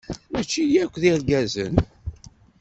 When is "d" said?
1.01-1.03